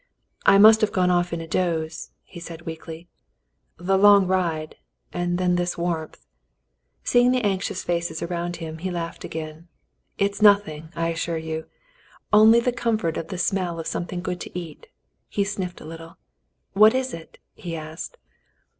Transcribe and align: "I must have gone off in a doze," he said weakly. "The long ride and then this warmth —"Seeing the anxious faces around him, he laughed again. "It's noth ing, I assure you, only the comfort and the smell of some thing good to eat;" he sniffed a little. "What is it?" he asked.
"I 0.47 0.57
must 0.57 0.81
have 0.81 0.91
gone 0.91 1.11
off 1.11 1.31
in 1.31 1.41
a 1.41 1.47
doze," 1.47 2.09
he 2.23 2.39
said 2.39 2.63
weakly. 2.63 3.07
"The 3.77 3.99
long 3.99 4.25
ride 4.25 4.77
and 5.13 5.37
then 5.37 5.57
this 5.57 5.77
warmth 5.77 6.25
—"Seeing 7.03 7.31
the 7.31 7.43
anxious 7.45 7.83
faces 7.83 8.19
around 8.23 8.55
him, 8.55 8.79
he 8.79 8.89
laughed 8.89 9.23
again. 9.23 9.67
"It's 10.17 10.41
noth 10.41 10.67
ing, 10.67 10.89
I 10.95 11.09
assure 11.09 11.37
you, 11.37 11.67
only 12.33 12.59
the 12.59 12.71
comfort 12.71 13.15
and 13.15 13.29
the 13.29 13.37
smell 13.37 13.79
of 13.79 13.85
some 13.85 14.07
thing 14.07 14.21
good 14.21 14.41
to 14.41 14.59
eat;" 14.59 14.87
he 15.29 15.43
sniffed 15.43 15.81
a 15.81 15.85
little. 15.85 16.17
"What 16.73 16.95
is 16.95 17.13
it?" 17.13 17.37
he 17.53 17.75
asked. 17.75 18.17